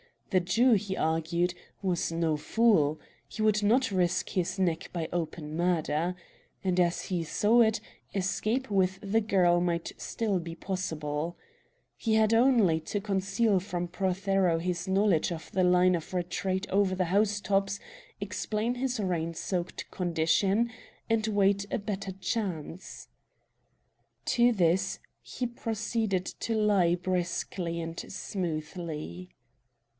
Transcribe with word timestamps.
The 0.31 0.39
Jew, 0.39 0.71
he 0.73 0.95
argued, 0.95 1.53
was 1.83 2.11
no 2.11 2.35
fool. 2.37 2.99
He 3.27 3.41
would 3.41 3.61
not 3.61 3.91
risk 3.91 4.29
his 4.29 4.57
neck 4.57 4.89
by 4.93 5.09
open 5.13 5.55
murder. 5.55 6.15
And, 6.63 6.79
as 6.79 7.03
he 7.03 7.23
saw 7.23 7.61
it, 7.61 7.81
escape 8.15 8.71
with 8.71 8.97
the 9.03 9.19
girl 9.21 9.59
might 9.61 9.91
still 9.97 10.39
be 10.39 10.55
possible. 10.55 11.37
He 11.97 12.15
had 12.15 12.33
only 12.33 12.79
to 12.79 13.01
conceal 13.01 13.59
from 13.59 13.89
Prothero 13.89 14.57
his 14.57 14.87
knowledge 14.87 15.31
of 15.33 15.51
the 15.51 15.65
line 15.65 15.93
of 15.95 16.13
retreat 16.13 16.65
over 16.71 16.95
the 16.95 17.05
house 17.13 17.41
tops, 17.41 17.79
explain 18.21 18.75
his 18.75 18.99
rain 18.99 19.33
soaked 19.33 19.91
condition, 19.91 20.71
and 21.09 21.27
wait 21.27 21.65
a 21.69 21.77
better 21.77 22.13
chance. 22.13 23.09
To 24.27 24.51
this 24.51 24.95
end 24.95 25.03
he 25.21 25.45
proceeded 25.45 26.25
to 26.25 26.55
lie 26.55 26.95
briskly 26.95 27.81
and 27.81 27.99
smoothly. 28.11 29.29